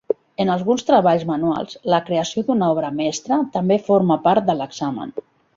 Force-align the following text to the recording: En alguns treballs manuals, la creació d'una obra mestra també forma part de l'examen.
En 0.43 0.51
alguns 0.53 0.85
treballs 0.87 1.25
manuals, 1.31 1.77
la 1.95 2.01
creació 2.09 2.45
d'una 2.49 2.71
obra 2.77 2.91
mestra 3.03 3.41
també 3.59 3.81
forma 3.93 4.21
part 4.29 4.51
de 4.53 4.61
l'examen. 4.63 5.19